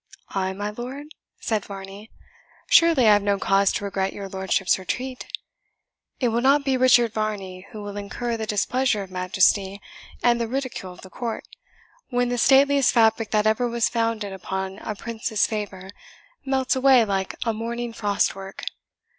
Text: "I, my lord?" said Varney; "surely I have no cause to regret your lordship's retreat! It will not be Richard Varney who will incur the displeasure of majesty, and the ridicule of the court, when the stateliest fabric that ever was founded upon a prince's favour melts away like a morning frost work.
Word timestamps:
"I, 0.33 0.53
my 0.53 0.71
lord?" 0.71 1.13
said 1.39 1.63
Varney; 1.63 2.09
"surely 2.67 3.07
I 3.07 3.13
have 3.13 3.21
no 3.21 3.37
cause 3.37 3.71
to 3.73 3.85
regret 3.85 4.13
your 4.13 4.27
lordship's 4.27 4.79
retreat! 4.79 5.27
It 6.19 6.29
will 6.29 6.41
not 6.41 6.65
be 6.65 6.75
Richard 6.75 7.13
Varney 7.13 7.67
who 7.71 7.83
will 7.83 7.95
incur 7.97 8.35
the 8.35 8.47
displeasure 8.47 9.03
of 9.03 9.11
majesty, 9.11 9.79
and 10.23 10.41
the 10.41 10.47
ridicule 10.47 10.91
of 10.93 11.01
the 11.01 11.11
court, 11.11 11.43
when 12.09 12.29
the 12.29 12.39
stateliest 12.39 12.91
fabric 12.91 13.29
that 13.29 13.45
ever 13.45 13.67
was 13.67 13.89
founded 13.89 14.33
upon 14.33 14.79
a 14.79 14.95
prince's 14.95 15.45
favour 15.45 15.91
melts 16.43 16.75
away 16.75 17.05
like 17.05 17.35
a 17.45 17.53
morning 17.53 17.93
frost 17.93 18.33
work. 18.33 18.63